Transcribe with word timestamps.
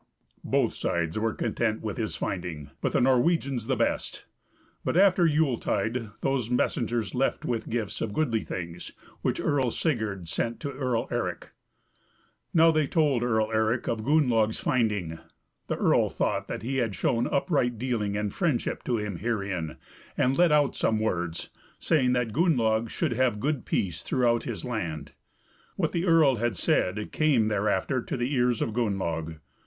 Both 0.43 0.73
sides 0.73 1.19
were 1.19 1.35
content 1.35 1.83
with 1.83 1.97
his 1.97 2.15
finding, 2.15 2.71
but 2.81 2.91
the 2.93 3.01
Norwegians 3.01 3.67
the 3.67 3.75
best. 3.75 4.25
But 4.83 4.97
after 4.97 5.27
Yule 5.27 5.59
tide 5.59 6.09
those 6.21 6.49
messengers 6.49 7.13
left 7.13 7.45
with 7.45 7.69
gifts 7.69 8.01
of 8.01 8.11
goodly 8.11 8.43
things, 8.43 8.93
which 9.21 9.39
Earl 9.39 9.69
Sigurd 9.69 10.27
sent 10.27 10.59
to 10.61 10.71
Earl 10.71 11.07
Eric. 11.11 11.51
Now 12.51 12.71
they 12.71 12.87
told 12.87 13.21
Earl 13.21 13.51
Eric 13.53 13.87
of 13.87 14.01
Gunnlaug's 14.01 14.59
finding: 14.59 15.19
the 15.67 15.77
earl 15.77 16.09
thought 16.09 16.47
that 16.47 16.63
he 16.63 16.77
had 16.77 16.95
shown 16.95 17.27
upright 17.27 17.77
dealing 17.77 18.17
and 18.17 18.33
friendship 18.33 18.83
to 18.85 18.97
him 18.97 19.17
herein, 19.17 19.77
and 20.17 20.35
let 20.35 20.51
out 20.51 20.75
some 20.75 20.97
words, 20.99 21.51
saying 21.77 22.13
that 22.13 22.33
Gunnlaug 22.33 22.89
should 22.89 23.13
have 23.13 23.39
good 23.39 23.65
peace 23.65 24.01
throughout 24.01 24.45
his 24.45 24.65
land. 24.65 25.11
What 25.75 25.91
the 25.91 26.07
earl 26.07 26.37
had 26.37 26.55
said 26.55 27.11
came 27.11 27.49
thereafter 27.49 28.01
to 28.01 28.17
the 28.17 28.33
ears 28.33 28.63
of 28.63 28.73
Gunnlaug. 28.73 29.37